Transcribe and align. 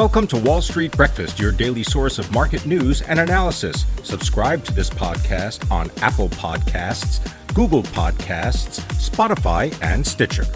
Welcome 0.00 0.26
to 0.28 0.38
Wall 0.38 0.62
Street 0.62 0.96
Breakfast, 0.96 1.38
your 1.38 1.52
daily 1.52 1.82
source 1.82 2.18
of 2.18 2.32
market 2.32 2.64
news 2.64 3.02
and 3.02 3.20
analysis. 3.20 3.84
Subscribe 4.02 4.64
to 4.64 4.72
this 4.72 4.88
podcast 4.88 5.70
on 5.70 5.90
Apple 6.00 6.30
Podcasts, 6.30 7.20
Google 7.52 7.82
Podcasts, 7.82 8.80
Spotify, 8.94 9.78
and 9.82 10.06
Stitcher. 10.06 10.46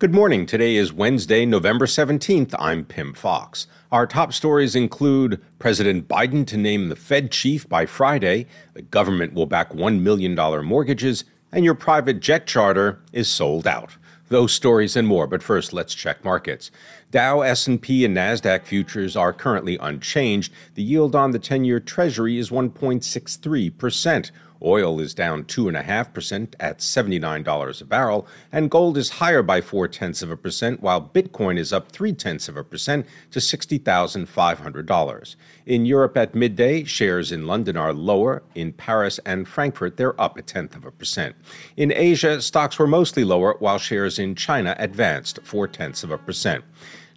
Good 0.00 0.12
morning. 0.12 0.44
Today 0.44 0.74
is 0.74 0.92
Wednesday, 0.92 1.46
November 1.46 1.86
17th. 1.86 2.52
I'm 2.58 2.84
Pim 2.84 3.14
Fox. 3.14 3.68
Our 3.92 4.08
top 4.08 4.32
stories 4.32 4.74
include 4.74 5.40
President 5.60 6.08
Biden 6.08 6.44
to 6.48 6.56
name 6.56 6.88
the 6.88 6.96
Fed 6.96 7.30
chief 7.30 7.68
by 7.68 7.86
Friday, 7.86 8.48
the 8.74 8.82
government 8.82 9.34
will 9.34 9.46
back 9.46 9.70
$1 9.70 10.00
million 10.00 10.34
mortgages, 10.66 11.22
and 11.52 11.64
your 11.64 11.76
private 11.76 12.18
jet 12.18 12.48
charter 12.48 13.00
is 13.12 13.28
sold 13.28 13.68
out. 13.68 13.96
Those 14.32 14.54
stories 14.54 14.96
and 14.96 15.06
more, 15.06 15.26
but 15.26 15.42
first 15.42 15.74
let's 15.74 15.94
check 15.94 16.24
markets. 16.24 16.70
Dow, 17.10 17.42
S&P 17.42 18.02
and 18.06 18.16
Nasdaq 18.16 18.64
futures 18.64 19.14
are 19.14 19.30
currently 19.30 19.76
unchanged. 19.76 20.50
The 20.74 20.82
yield 20.82 21.14
on 21.14 21.32
the 21.32 21.38
10-year 21.38 21.80
Treasury 21.80 22.38
is 22.38 22.48
1.63%. 22.48 24.30
Oil 24.64 25.00
is 25.00 25.14
down 25.14 25.44
2.5% 25.44 26.54
at 26.60 26.78
$79 26.78 27.80
a 27.80 27.84
barrel, 27.84 28.26
and 28.50 28.70
gold 28.70 28.96
is 28.96 29.10
higher 29.10 29.42
by 29.42 29.60
4 29.60 29.88
tenths 29.88 30.22
of 30.22 30.30
a 30.30 30.36
percent, 30.36 30.80
while 30.80 31.10
Bitcoin 31.12 31.58
is 31.58 31.72
up 31.72 31.90
3 31.90 32.12
tenths 32.12 32.48
of 32.48 32.56
a 32.56 32.64
percent 32.64 33.06
to 33.30 33.38
$60,500. 33.38 35.36
In 35.66 35.86
Europe 35.86 36.16
at 36.16 36.34
midday, 36.34 36.84
shares 36.84 37.32
in 37.32 37.46
London 37.46 37.76
are 37.76 37.92
lower. 37.92 38.42
In 38.54 38.72
Paris 38.72 39.20
and 39.26 39.48
Frankfurt, 39.48 39.96
they're 39.96 40.20
up 40.20 40.36
a 40.36 40.42
tenth 40.42 40.76
of 40.76 40.84
a 40.84 40.90
percent. 40.90 41.34
In 41.76 41.92
Asia, 41.92 42.40
stocks 42.42 42.78
were 42.78 42.86
mostly 42.86 43.24
lower, 43.24 43.56
while 43.58 43.78
shares 43.78 44.18
in 44.18 44.34
China 44.34 44.74
advanced 44.78 45.40
4 45.42 45.68
tenths 45.68 46.02
of 46.04 46.10
a 46.10 46.18
percent. 46.18 46.64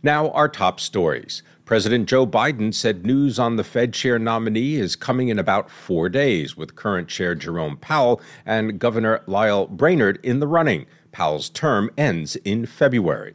Now, 0.05 0.29
our 0.33 0.47
top 0.47 0.79
stories. 0.79 1.41
President 1.65 2.07
Joe 2.07 2.27
Biden 2.27 2.75
said 2.75 3.07
news 3.07 3.39
on 3.39 3.55
the 3.55 3.63
Fed 3.63 3.91
chair 3.91 4.19
nominee 4.19 4.75
is 4.75 4.95
coming 4.95 5.29
in 5.29 5.39
about 5.39 5.71
four 5.71 6.09
days, 6.09 6.55
with 6.55 6.75
current 6.75 7.07
chair 7.07 7.33
Jerome 7.33 7.75
Powell 7.77 8.21
and 8.45 8.77
Governor 8.77 9.23
Lael 9.25 9.65
Brainard 9.65 10.19
in 10.21 10.39
the 10.39 10.47
running. 10.47 10.85
Powell's 11.11 11.49
term 11.49 11.89
ends 11.97 12.35
in 12.35 12.67
February. 12.67 13.33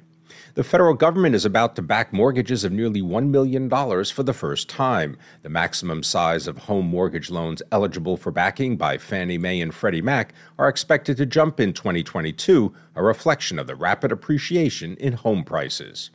The 0.55 0.63
federal 0.63 0.95
government 0.95 1.35
is 1.35 1.45
about 1.45 1.75
to 1.75 1.83
back 1.83 2.13
mortgages 2.13 2.63
of 2.63 2.71
nearly 2.71 3.03
$1 3.03 3.31
million 3.31 3.69
for 4.05 4.23
the 4.23 4.33
first 4.33 4.69
time. 4.69 5.17
The 5.43 5.49
maximum 5.49 6.05
size 6.05 6.47
of 6.47 6.57
home 6.57 6.87
mortgage 6.87 7.33
loans 7.33 7.63
eligible 7.73 8.17
for 8.17 8.31
backing 8.31 8.77
by 8.77 8.97
Fannie 8.97 9.39
Mae 9.39 9.61
and 9.61 9.75
Freddie 9.75 10.03
Mac 10.03 10.35
are 10.57 10.69
expected 10.69 11.17
to 11.17 11.27
jump 11.27 11.59
in 11.59 11.73
2022, 11.73 12.73
a 12.95 13.03
reflection 13.03 13.59
of 13.59 13.67
the 13.67 13.75
rapid 13.75 14.13
appreciation 14.13 14.97
in 14.99 15.15
home 15.15 15.43
prices 15.43 16.11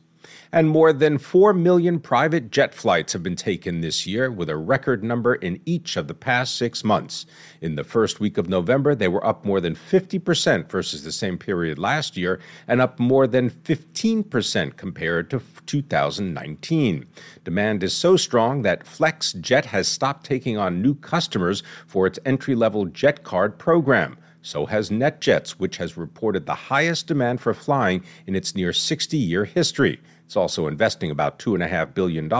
and 0.51 0.69
more 0.69 0.93
than 0.93 1.17
4 1.17 1.53
million 1.53 1.99
private 1.99 2.51
jet 2.51 2.73
flights 2.73 3.13
have 3.13 3.23
been 3.23 3.35
taken 3.35 3.81
this 3.81 4.07
year, 4.07 4.31
with 4.31 4.49
a 4.49 4.57
record 4.57 5.03
number 5.03 5.35
in 5.35 5.59
each 5.65 5.97
of 5.97 6.07
the 6.07 6.13
past 6.13 6.55
six 6.55 6.83
months. 6.83 7.25
In 7.61 7.75
the 7.75 7.83
first 7.83 8.19
week 8.19 8.37
of 8.37 8.49
November, 8.49 8.95
they 8.95 9.07
were 9.07 9.25
up 9.25 9.45
more 9.45 9.61
than 9.61 9.75
50% 9.75 10.69
versus 10.69 11.03
the 11.03 11.11
same 11.11 11.37
period 11.37 11.77
last 11.77 12.17
year, 12.17 12.39
and 12.67 12.81
up 12.81 12.99
more 12.99 13.27
than 13.27 13.49
15% 13.49 14.77
compared 14.77 15.29
to 15.29 15.41
2019. 15.65 17.05
Demand 17.43 17.83
is 17.83 17.93
so 17.93 18.17
strong 18.17 18.61
that 18.61 18.85
FlexJet 18.85 19.65
has 19.65 19.87
stopped 19.87 20.25
taking 20.25 20.57
on 20.57 20.81
new 20.81 20.95
customers 20.95 21.63
for 21.87 22.07
its 22.07 22.19
entry 22.25 22.55
level 22.55 22.85
jet 22.85 23.23
card 23.23 23.57
program. 23.57 24.17
So 24.45 24.67
has 24.67 24.91
NetJets, 24.91 25.53
which 25.53 25.77
has 25.77 25.97
reported 25.97 26.45
the 26.45 26.53
highest 26.53 27.07
demand 27.07 27.41
for 27.41 27.55
flying 27.55 28.03
in 28.27 28.35
its 28.35 28.53
near 28.53 28.73
60 28.73 29.17
year 29.17 29.43
history. 29.43 29.99
It's 30.23 30.35
also 30.35 30.67
investing 30.67 31.09
about 31.09 31.39
$2.5 31.39 31.95
billion 31.95 32.31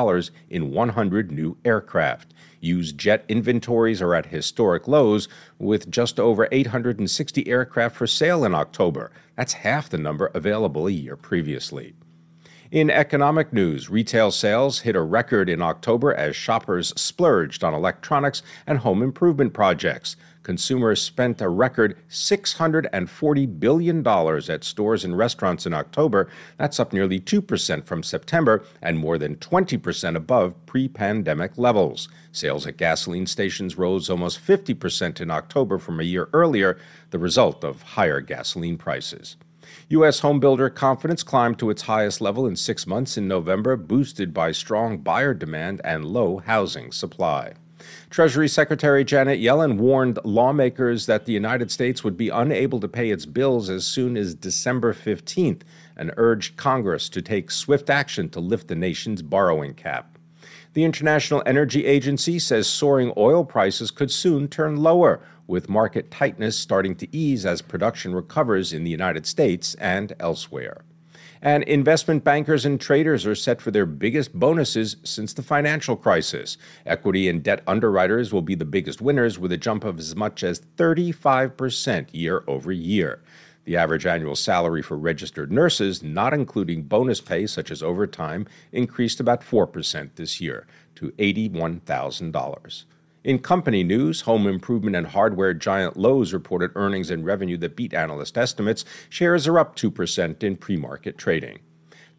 in 0.51 0.71
100 0.71 1.31
new 1.31 1.57
aircraft. 1.65 2.35
Used 2.59 2.99
jet 2.99 3.25
inventories 3.27 4.03
are 4.03 4.13
at 4.13 4.27
historic 4.27 4.87
lows, 4.87 5.27
with 5.57 5.89
just 5.89 6.19
over 6.19 6.47
860 6.51 7.47
aircraft 7.47 7.95
for 7.95 8.05
sale 8.05 8.45
in 8.45 8.53
October. 8.53 9.11
That's 9.35 9.53
half 9.53 9.89
the 9.89 9.97
number 9.97 10.27
available 10.35 10.85
a 10.85 10.91
year 10.91 11.15
previously. 11.15 11.95
In 12.71 12.89
economic 12.89 13.53
news, 13.53 13.89
retail 13.89 14.31
sales 14.31 14.81
hit 14.81 14.95
a 14.95 15.01
record 15.01 15.49
in 15.49 15.61
October 15.61 16.13
as 16.13 16.35
shoppers 16.35 16.93
splurged 16.99 17.63
on 17.63 17.73
electronics 17.73 18.43
and 18.67 18.79
home 18.79 19.01
improvement 19.01 19.53
projects. 19.53 20.15
Consumers 20.45 21.01
spent 21.01 21.41
a 21.41 21.49
record 21.49 21.97
$640 22.07 23.59
billion 23.59 24.07
at 24.07 24.63
stores 24.63 25.03
and 25.03 25.17
restaurants 25.17 25.65
in 25.65 25.73
October. 25.73 26.29
That's 26.57 26.79
up 26.79 26.93
nearly 26.93 27.19
2% 27.19 27.83
from 27.83 28.03
September 28.03 28.63
and 28.79 28.99
more 28.99 29.17
than 29.17 29.37
20% 29.37 30.15
above 30.15 30.53
pre 30.67 30.87
pandemic 30.87 31.57
levels. 31.57 32.09
Sales 32.31 32.67
at 32.67 32.77
gasoline 32.77 33.25
stations 33.25 33.75
rose 33.75 34.07
almost 34.07 34.39
50% 34.39 35.19
in 35.19 35.31
October 35.31 35.79
from 35.79 35.99
a 35.99 36.03
year 36.03 36.29
earlier, 36.31 36.77
the 37.09 37.17
result 37.17 37.63
of 37.63 37.81
higher 37.81 38.21
gasoline 38.21 38.77
prices. 38.77 39.37
U.S. 39.89 40.21
homebuilder 40.21 40.75
confidence 40.75 41.23
climbed 41.23 41.57
to 41.57 41.71
its 41.71 41.81
highest 41.81 42.21
level 42.21 42.45
in 42.45 42.55
six 42.55 42.85
months 42.85 43.17
in 43.17 43.27
November, 43.27 43.75
boosted 43.75 44.31
by 44.31 44.51
strong 44.51 44.99
buyer 44.99 45.33
demand 45.33 45.81
and 45.83 46.05
low 46.05 46.37
housing 46.37 46.91
supply. 46.91 47.53
Treasury 48.09 48.47
Secretary 48.47 49.03
Janet 49.03 49.39
Yellen 49.39 49.77
warned 49.77 50.19
lawmakers 50.23 51.05
that 51.05 51.25
the 51.25 51.33
United 51.33 51.71
States 51.71 52.03
would 52.03 52.17
be 52.17 52.29
unable 52.29 52.79
to 52.79 52.87
pay 52.87 53.11
its 53.11 53.25
bills 53.25 53.69
as 53.69 53.85
soon 53.85 54.17
as 54.17 54.35
December 54.35 54.93
15th 54.93 55.61
and 55.97 56.11
urged 56.17 56.57
Congress 56.57 57.09
to 57.09 57.21
take 57.21 57.51
swift 57.51 57.89
action 57.89 58.29
to 58.29 58.39
lift 58.39 58.67
the 58.67 58.75
nation's 58.75 59.21
borrowing 59.21 59.73
cap. 59.73 60.17
The 60.73 60.83
International 60.83 61.41
Energy 61.45 61.85
Agency 61.85 62.37
says 62.37 62.67
soaring 62.67 63.13
oil 63.15 63.45
prices 63.45 63.91
could 63.91 64.11
soon 64.11 64.47
turn 64.49 64.75
lower, 64.77 65.21
with 65.47 65.69
market 65.69 66.11
tightness 66.11 66.57
starting 66.57 66.95
to 66.95 67.15
ease 67.15 67.45
as 67.45 67.61
production 67.61 68.13
recovers 68.13 68.73
in 68.73 68.83
the 68.83 68.91
United 68.91 69.25
States 69.25 69.75
and 69.75 70.13
elsewhere. 70.19 70.83
And 71.45 71.61
investment 71.65 72.23
bankers 72.23 72.65
and 72.65 72.81
traders 72.81 73.23
are 73.27 73.35
set 73.35 73.61
for 73.61 73.69
their 73.69 73.85
biggest 73.85 74.33
bonuses 74.33 74.95
since 75.03 75.31
the 75.31 75.43
financial 75.43 75.95
crisis. 75.95 76.57
Equity 76.87 77.29
and 77.29 77.43
debt 77.43 77.61
underwriters 77.67 78.33
will 78.33 78.41
be 78.41 78.55
the 78.55 78.65
biggest 78.65 78.99
winners 78.99 79.37
with 79.37 79.51
a 79.51 79.57
jump 79.57 79.83
of 79.83 79.99
as 79.99 80.15
much 80.15 80.43
as 80.43 80.61
35% 80.77 82.07
year 82.11 82.43
over 82.47 82.71
year. 82.71 83.21
The 83.65 83.77
average 83.77 84.07
annual 84.07 84.35
salary 84.35 84.81
for 84.81 84.97
registered 84.97 85.51
nurses, 85.51 86.01
not 86.01 86.33
including 86.33 86.81
bonus 86.81 87.21
pay 87.21 87.45
such 87.45 87.69
as 87.69 87.83
overtime, 87.83 88.47
increased 88.71 89.19
about 89.19 89.41
4% 89.41 90.15
this 90.15 90.41
year 90.41 90.65
to 90.95 91.11
$81,000. 91.11 92.85
In 93.25 93.39
company 93.39 93.83
news, 93.83 94.21
home 94.21 94.45
improvement 94.45 94.95
and 94.95 95.07
hardware 95.07 95.55
giant 95.55 95.97
Lowe's 95.97 96.31
reported 96.31 96.69
earnings 96.75 97.09
and 97.09 97.25
revenue 97.25 97.57
that 97.57 97.75
beat 97.75 97.91
analyst 97.91 98.37
estimates. 98.37 98.85
Shares 99.09 99.47
are 99.47 99.57
up 99.57 99.75
2% 99.75 100.43
in 100.43 100.57
pre 100.57 100.77
market 100.77 101.17
trading. 101.17 101.57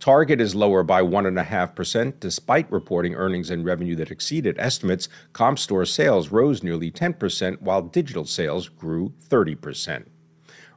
Target 0.00 0.40
is 0.40 0.56
lower 0.56 0.82
by 0.82 1.02
1.5%. 1.02 2.18
Despite 2.18 2.72
reporting 2.72 3.14
earnings 3.14 3.50
and 3.50 3.64
revenue 3.64 3.94
that 3.94 4.10
exceeded 4.10 4.58
estimates, 4.58 5.08
comp 5.32 5.60
store 5.60 5.84
sales 5.84 6.32
rose 6.32 6.64
nearly 6.64 6.90
10%, 6.90 7.62
while 7.62 7.82
digital 7.82 8.24
sales 8.24 8.68
grew 8.68 9.14
30%. 9.28 10.06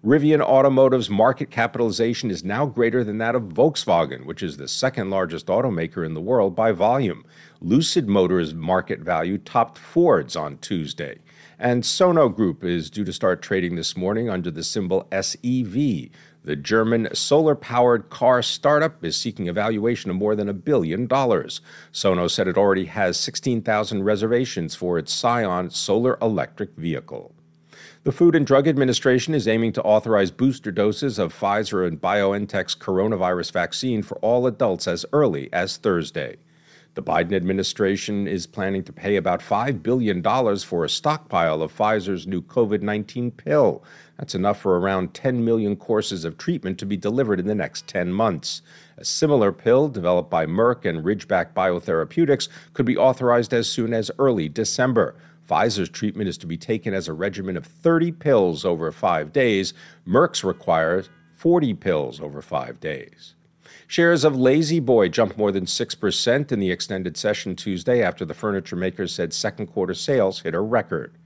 Rivian 0.05 0.39
Automotive's 0.39 1.09
market 1.09 1.51
capitalization 1.51 2.31
is 2.31 2.41
now 2.41 2.65
greater 2.65 3.03
than 3.03 3.17
that 3.17 3.35
of 3.35 3.49
Volkswagen, 3.49 4.25
which 4.25 4.41
is 4.41 4.55
the 4.55 4.69
second 4.69 5.09
largest 5.09 5.47
automaker 5.47 6.05
in 6.05 6.13
the 6.13 6.21
world 6.21 6.55
by 6.55 6.71
volume. 6.71 7.25
Lucid 7.59 8.07
Motors' 8.07 8.53
market 8.53 9.01
value 9.01 9.37
topped 9.37 9.77
Ford's 9.77 10.37
on 10.37 10.57
Tuesday. 10.59 11.17
And 11.59 11.85
Sono 11.85 12.29
Group 12.29 12.63
is 12.63 12.89
due 12.89 13.03
to 13.03 13.11
start 13.11 13.41
trading 13.41 13.75
this 13.75 13.97
morning 13.97 14.29
under 14.29 14.49
the 14.49 14.63
symbol 14.63 15.05
SEV. 15.11 16.07
The 16.45 16.55
German 16.55 17.13
solar 17.13 17.55
powered 17.55 18.09
car 18.09 18.41
startup 18.41 19.03
is 19.03 19.17
seeking 19.17 19.49
a 19.49 19.53
valuation 19.53 20.09
of 20.09 20.15
more 20.15 20.33
than 20.33 20.47
a 20.47 20.53
billion 20.53 21.07
dollars. 21.07 21.59
Sono 21.91 22.29
said 22.29 22.47
it 22.47 22.57
already 22.57 22.85
has 22.85 23.19
16,000 23.19 24.03
reservations 24.03 24.75
for 24.75 24.97
its 24.97 25.13
Sion 25.19 25.69
solar 25.69 26.17
electric 26.21 26.73
vehicle. 26.77 27.33
The 28.09 28.15
Food 28.15 28.33
and 28.33 28.43
Drug 28.43 28.67
Administration 28.67 29.35
is 29.35 29.47
aiming 29.47 29.73
to 29.73 29.83
authorize 29.83 30.31
booster 30.31 30.71
doses 30.71 31.19
of 31.19 31.31
Pfizer 31.31 31.87
and 31.87 32.01
BioNTech's 32.01 32.73
coronavirus 32.73 33.51
vaccine 33.51 34.01
for 34.01 34.17
all 34.23 34.47
adults 34.47 34.87
as 34.87 35.05
early 35.13 35.47
as 35.53 35.77
Thursday. 35.77 36.37
The 36.95 37.03
Biden 37.03 37.33
administration 37.33 38.27
is 38.27 38.47
planning 38.47 38.83
to 38.85 38.91
pay 38.91 39.15
about 39.15 39.41
$5 39.41 39.83
billion 39.83 40.23
for 40.57 40.83
a 40.83 40.89
stockpile 40.89 41.61
of 41.61 41.71
Pfizer's 41.71 42.25
new 42.25 42.41
COVID 42.41 42.81
19 42.81 43.29
pill. 43.29 43.83
That's 44.17 44.33
enough 44.33 44.59
for 44.59 44.79
around 44.79 45.13
10 45.13 45.45
million 45.45 45.75
courses 45.75 46.25
of 46.25 46.35
treatment 46.35 46.79
to 46.79 46.87
be 46.87 46.97
delivered 46.97 47.39
in 47.39 47.45
the 47.45 47.53
next 47.53 47.85
10 47.85 48.11
months. 48.11 48.63
A 48.97 49.05
similar 49.05 49.51
pill, 49.51 49.87
developed 49.87 50.31
by 50.31 50.47
Merck 50.47 50.83
and 50.83 51.05
Ridgeback 51.05 51.53
Biotherapeutics, 51.53 52.49
could 52.73 52.87
be 52.87 52.97
authorized 52.97 53.53
as 53.53 53.69
soon 53.69 53.93
as 53.93 54.09
early 54.17 54.49
December. 54.49 55.15
Pfizer's 55.49 55.89
treatment 55.89 56.29
is 56.29 56.37
to 56.37 56.45
be 56.45 56.57
taken 56.57 56.93
as 56.93 57.07
a 57.07 57.13
regimen 57.13 57.57
of 57.57 57.65
30 57.65 58.11
pills 58.11 58.63
over 58.63 58.91
five 58.91 59.33
days. 59.33 59.73
Merck's 60.07 60.43
requires 60.43 61.09
40 61.31 61.73
pills 61.73 62.21
over 62.21 62.41
five 62.41 62.79
days. 62.79 63.33
Shares 63.87 64.23
of 64.23 64.35
La-Z-Boy 64.35 65.09
jumped 65.09 65.39
more 65.39 65.51
than 65.51 65.65
6% 65.65 66.51
in 66.51 66.59
the 66.59 66.69
extended 66.69 67.17
session 67.17 67.55
Tuesday 67.55 68.03
after 68.03 68.25
the 68.25 68.35
furniture 68.35 68.75
maker 68.75 69.07
said 69.07 69.33
second 69.33 69.67
quarter 69.67 69.95
sales 69.95 70.41
hit 70.41 70.53
a 70.53 70.59
record. 70.59 71.17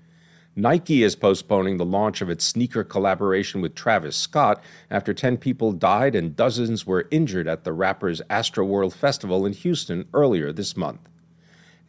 Nike 0.56 1.04
is 1.04 1.16
postponing 1.18 1.75
the 1.75 1.86
launch 1.86 2.22
of 2.22 2.30
its 2.30 2.46
sneaker 2.46 2.86
collaboration 2.86 3.60
with 3.60 3.75
Travis 3.75 4.16
Scott 4.16 4.64
after 4.90 5.14
10 5.14 5.36
people 5.38 5.74
died 5.74 6.16
and 6.16 6.36
dozens 6.36 6.86
were 6.86 7.08
injured 7.12 7.48
at 7.48 7.66
the 7.66 7.74
rapper's 7.74 8.22
Astroworld 8.30 8.94
Festival 8.94 9.46
in 9.46 9.52
Houston 9.52 10.08
earlier 10.14 10.54
this 10.54 10.78
month. 10.78 11.10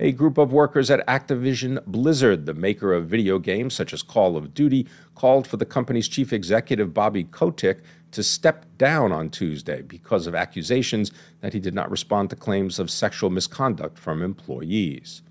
A 0.01 0.11
group 0.11 0.39
of 0.39 0.53
workers 0.53 0.91
at 0.91 1.07
Activision 1.07 1.81
Blizzard, 1.87 2.47
the 2.47 2.55
maker 2.55 2.93
of 2.93 3.07
video 3.07 3.39
games 3.39 3.75
such 3.75 3.93
as 3.93 4.03
Call 4.03 4.37
of 4.37 4.53
Duty, 4.53 4.89
called 5.15 5.47
for 5.47 5.57
the 5.57 5.65
company's 5.65 6.09
chief 6.09 6.33
executive 6.33 6.93
Bobby 6.93 7.23
Kotick 7.23 7.79
to 8.11 8.25
step 8.25 8.67
down 8.77 9.13
on 9.13 9.31
Tuesday 9.31 9.83
because 9.83 10.27
of 10.27 10.35
accusations 10.35 11.13
that 11.43 11.53
he 11.53 11.61
did 11.61 11.75
not 11.75 11.93
respond 11.93 12.31
to 12.31 12.37
claims 12.37 12.81
of 12.81 12.91
sexual 12.91 13.31
misconduct 13.31 13.97
from 13.97 14.21
employees. 14.21 15.23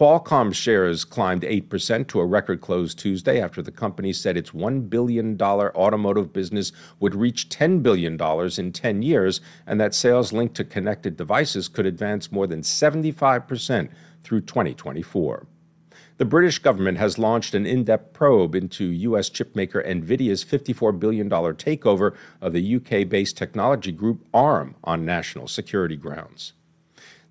Qualcomm 0.00 0.54
shares 0.54 1.04
climbed 1.04 1.42
8% 1.42 2.06
to 2.06 2.20
a 2.20 2.24
record 2.24 2.62
close 2.62 2.94
Tuesday 2.94 3.38
after 3.38 3.60
the 3.60 3.70
company 3.70 4.14
said 4.14 4.34
its 4.34 4.52
$1 4.52 4.88
billion 4.88 5.38
automotive 5.42 6.32
business 6.32 6.72
would 7.00 7.14
reach 7.14 7.50
$10 7.50 7.82
billion 7.82 8.18
in 8.58 8.72
10 8.72 9.02
years 9.02 9.42
and 9.66 9.78
that 9.78 9.94
sales 9.94 10.32
linked 10.32 10.54
to 10.54 10.64
connected 10.64 11.18
devices 11.18 11.68
could 11.68 11.84
advance 11.84 12.32
more 12.32 12.46
than 12.46 12.62
75% 12.62 13.90
through 14.24 14.40
2024. 14.40 15.46
The 16.16 16.24
British 16.24 16.60
government 16.60 16.96
has 16.96 17.18
launched 17.18 17.54
an 17.54 17.66
in 17.66 17.84
depth 17.84 18.14
probe 18.14 18.54
into 18.54 18.84
U.S. 18.84 19.28
chipmaker 19.28 19.86
NVIDIA's 19.86 20.42
$54 20.42 20.98
billion 20.98 21.28
takeover 21.28 22.16
of 22.40 22.54
the 22.54 22.76
UK 22.76 23.06
based 23.06 23.36
technology 23.36 23.92
group 23.92 24.24
ARM 24.32 24.76
on 24.82 25.04
national 25.04 25.46
security 25.46 25.96
grounds. 25.96 26.54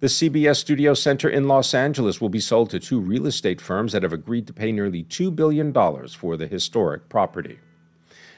The 0.01 0.07
CBS 0.07 0.55
Studio 0.55 0.93
Center 0.93 1.29
in 1.29 1.49
Los 1.49 1.73
Angeles 1.73 2.21
will 2.21 2.29
be 2.29 2.39
sold 2.39 2.69
to 2.69 2.79
two 2.79 3.01
real 3.01 3.27
estate 3.27 3.59
firms 3.59 3.91
that 3.91 4.03
have 4.03 4.13
agreed 4.13 4.47
to 4.47 4.53
pay 4.53 4.71
nearly 4.71 5.03
$2 5.03 5.35
billion 5.35 5.73
for 6.07 6.37
the 6.37 6.47
historic 6.47 7.09
property. 7.09 7.59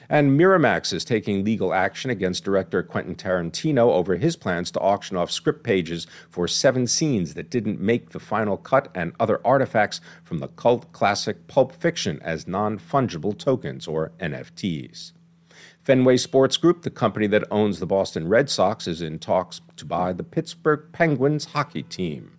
And 0.08 0.36
Miramax 0.36 0.92
is 0.92 1.04
taking 1.04 1.44
legal 1.44 1.72
action 1.72 2.10
against 2.10 2.42
director 2.42 2.82
Quentin 2.82 3.14
Tarantino 3.14 3.92
over 3.92 4.16
his 4.16 4.34
plans 4.34 4.72
to 4.72 4.80
auction 4.80 5.16
off 5.16 5.30
script 5.30 5.62
pages 5.62 6.08
for 6.28 6.48
seven 6.48 6.88
scenes 6.88 7.34
that 7.34 7.48
didn't 7.48 7.78
make 7.78 8.10
the 8.10 8.18
final 8.18 8.56
cut 8.56 8.88
and 8.92 9.12
other 9.20 9.40
artifacts 9.46 10.00
from 10.24 10.40
the 10.40 10.48
cult 10.48 10.90
classic 10.90 11.46
Pulp 11.46 11.70
Fiction 11.70 12.18
as 12.22 12.48
non 12.48 12.76
fungible 12.76 13.38
tokens, 13.38 13.86
or 13.86 14.10
NFTs. 14.18 15.12
Fenway 15.84 16.16
Sports 16.16 16.56
Group, 16.58 16.82
the 16.82 16.90
company 16.90 17.26
that 17.26 17.42
owns 17.50 17.80
the 17.80 17.86
Boston 17.86 18.28
Red 18.28 18.48
Sox, 18.48 18.86
is 18.86 19.02
in 19.02 19.18
talks 19.18 19.60
to 19.74 19.84
buy 19.84 20.12
the 20.12 20.22
Pittsburgh 20.22 20.84
Penguins 20.92 21.46
hockey 21.46 21.82
team. 21.82 22.38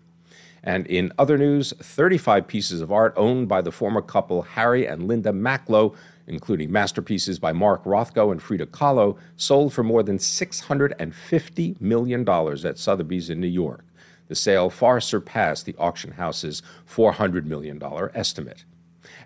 And 0.63 0.87
in 0.87 1.11
other 1.19 1.37
news, 1.37 1.73
35 1.81 2.47
pieces 2.47 2.79
of 2.79 2.89
art 2.89 3.13
owned 3.17 3.49
by 3.49 3.61
the 3.61 3.71
former 3.73 4.01
couple 4.01 4.43
Harry 4.43 4.87
and 4.87 5.09
Linda 5.09 5.33
Macklowe, 5.33 5.93
including 6.25 6.71
masterpieces 6.71 7.37
by 7.37 7.51
Mark 7.51 7.83
Rothko 7.83 8.31
and 8.31 8.41
Frida 8.41 8.67
Kahlo, 8.67 9.17
sold 9.35 9.73
for 9.73 9.83
more 9.83 10.03
than 10.03 10.19
$650 10.19 11.81
million 11.81 12.29
at 12.29 12.77
Sotheby's 12.77 13.29
in 13.29 13.41
New 13.41 13.47
York. 13.47 13.83
The 14.29 14.35
sale 14.35 14.69
far 14.69 15.01
surpassed 15.01 15.65
the 15.65 15.75
auction 15.77 16.11
house's 16.11 16.63
$400 16.89 17.43
million 17.43 17.77
estimate. 18.13 18.63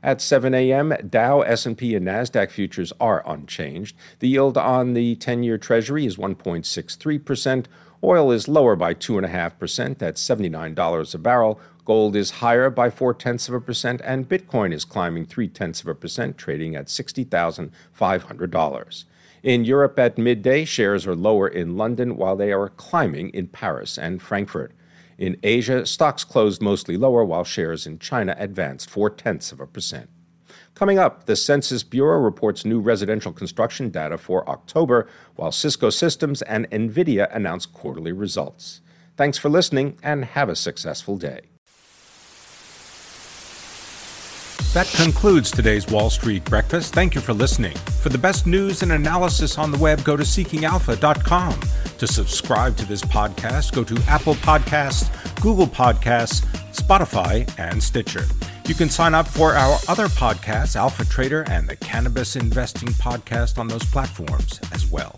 At 0.02 0.22
7 0.22 0.54
a.m., 0.54 0.94
Dow, 1.10 1.42
S&P, 1.42 1.96
and 1.96 2.08
Nasdaq 2.08 2.52
futures 2.52 2.94
are 3.00 3.24
unchanged. 3.26 3.96
The 4.20 4.28
yield 4.28 4.58
on 4.58 4.94
the 4.94 5.16
10-year 5.16 5.58
Treasury 5.58 6.06
is 6.06 6.18
1.63%. 6.18 7.66
Oil 8.04 8.32
is 8.32 8.48
lower 8.48 8.76
by 8.76 8.94
2.5% 8.94 10.02
at 10.02 10.16
$79 10.16 11.14
a 11.14 11.18
barrel. 11.18 11.60
Gold 11.84 12.16
is 12.16 12.32
higher 12.32 12.70
by 12.70 12.90
4 12.90 13.14
tenths 13.14 13.48
of 13.48 13.56
a 13.56 13.62
percent, 13.62 14.02
and 14.04 14.30
Bitcoin 14.30 14.74
is 14.74 14.86
climbing 14.86 15.26
3 15.26 15.48
tenths 15.48 15.82
of 15.82 15.88
a 15.88 15.96
percent, 15.96 16.38
trading 16.38 16.76
at 16.76 16.88
$60,500. 16.88 19.04
In 19.44 19.66
Europe 19.66 19.98
at 19.98 20.18
midday, 20.18 20.66
shares 20.66 21.08
are 21.08 21.16
lower 21.16 21.48
in 21.48 21.78
London 21.78 22.18
while 22.18 22.36
they 22.36 22.52
are 22.52 22.70
climbing 22.70 23.30
in 23.30 23.48
Paris 23.48 23.98
and 23.98 24.22
Frankfurt. 24.22 24.74
In 25.18 25.38
Asia, 25.42 25.86
stocks 25.86 26.24
closed 26.24 26.62
mostly 26.62 26.96
lower, 26.96 27.26
while 27.26 27.44
shares 27.44 27.88
in 27.88 27.98
China 27.98 28.36
advanced 28.38 28.90
four 28.90 29.10
tenths 29.10 29.52
of 29.52 29.60
a 29.60 29.66
percent. 29.66 30.10
Coming 30.76 31.00
up, 31.00 31.26
the 31.26 31.36
Census 31.36 31.84
Bureau 31.84 32.20
reports 32.20 32.64
new 32.64 32.80
residential 32.80 33.34
construction 33.34 33.90
data 33.90 34.18
for 34.18 34.48
October, 34.48 35.08
while 35.36 35.52
Cisco 35.52 35.90
Systems 35.90 36.44
and 36.44 36.70
NVIDIA 36.70 37.36
announce 37.36 37.66
quarterly 37.66 38.12
results. 38.12 38.82
Thanks 39.16 39.40
for 39.40 39.50
listening 39.50 39.98
and 40.04 40.24
have 40.24 40.50
a 40.50 40.56
successful 40.56 41.18
day. 41.18 41.42
That 44.74 44.88
concludes 44.96 45.50
today's 45.50 45.88
Wall 45.88 46.10
Street 46.10 46.44
Breakfast. 46.46 46.94
Thank 46.94 47.16
you 47.16 47.22
for 47.22 47.34
listening. 47.34 47.76
For 48.02 48.10
the 48.10 48.18
best 48.18 48.46
news 48.46 48.84
and 48.84 48.92
analysis 48.92 49.58
on 49.58 49.72
the 49.72 49.78
web, 49.80 50.04
go 50.04 50.16
to 50.16 50.24
seekingalpha.com. 50.24 51.60
To 51.98 52.08
subscribe 52.08 52.78
to 52.78 52.86
this 52.86 53.02
podcast, 53.02 53.74
go 53.74 53.84
to 53.84 54.00
Apple 54.08 54.36
Podcasts, 54.36 55.10
Google 55.42 55.66
Podcasts, 55.66 56.46
Spotify, 56.74 57.52
and 57.58 57.82
Stitcher. 57.82 58.26
You 58.68 58.76
can 58.76 58.90
sign 58.90 59.16
up 59.16 59.28
for 59.28 59.54
our 59.54 59.80
other 59.88 60.08
podcasts, 60.10 60.76
Alpha 60.76 61.06
Trader 61.06 61.44
and 61.50 61.68
the 61.68 61.78
Cannabis 61.78 62.36
Investing 62.36 62.90
Podcast, 62.90 63.58
on 63.58 63.68
those 63.68 63.86
platforms 63.86 64.60
as 64.74 64.86
well. 64.92 65.18